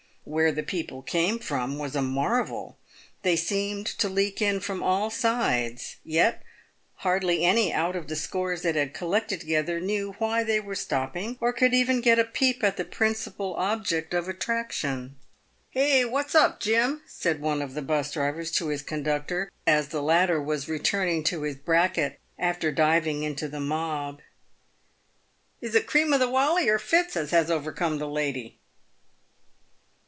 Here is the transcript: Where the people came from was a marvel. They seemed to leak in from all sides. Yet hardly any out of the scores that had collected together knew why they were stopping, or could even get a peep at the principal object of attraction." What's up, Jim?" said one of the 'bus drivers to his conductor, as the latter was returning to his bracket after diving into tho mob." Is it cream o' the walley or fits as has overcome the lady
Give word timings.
Where 0.23 0.51
the 0.51 0.61
people 0.61 1.01
came 1.01 1.39
from 1.39 1.79
was 1.79 1.95
a 1.95 2.01
marvel. 2.01 2.77
They 3.23 3.35
seemed 3.35 3.87
to 3.87 4.07
leak 4.07 4.39
in 4.39 4.59
from 4.59 4.83
all 4.83 5.09
sides. 5.09 5.95
Yet 6.05 6.43
hardly 6.97 7.43
any 7.43 7.73
out 7.73 7.95
of 7.95 8.07
the 8.07 8.15
scores 8.15 8.61
that 8.61 8.75
had 8.75 8.93
collected 8.93 9.39
together 9.41 9.79
knew 9.79 10.11
why 10.19 10.43
they 10.43 10.59
were 10.59 10.75
stopping, 10.75 11.37
or 11.41 11.51
could 11.51 11.73
even 11.73 12.01
get 12.01 12.19
a 12.19 12.23
peep 12.23 12.63
at 12.63 12.77
the 12.77 12.85
principal 12.85 13.55
object 13.55 14.13
of 14.13 14.27
attraction." 14.29 15.15
What's 15.75 16.35
up, 16.35 16.59
Jim?" 16.59 17.01
said 17.07 17.41
one 17.41 17.59
of 17.63 17.73
the 17.73 17.81
'bus 17.81 18.11
drivers 18.11 18.51
to 18.51 18.67
his 18.67 18.83
conductor, 18.83 19.49
as 19.65 19.87
the 19.87 20.03
latter 20.03 20.39
was 20.39 20.69
returning 20.69 21.23
to 21.25 21.41
his 21.41 21.55
bracket 21.55 22.19
after 22.37 22.71
diving 22.71 23.23
into 23.23 23.47
tho 23.47 23.59
mob." 23.59 24.19
Is 25.61 25.73
it 25.73 25.87
cream 25.87 26.13
o' 26.13 26.19
the 26.19 26.29
walley 26.29 26.69
or 26.69 26.77
fits 26.77 27.17
as 27.17 27.31
has 27.31 27.49
overcome 27.49 27.97
the 27.97 28.07
lady 28.07 28.59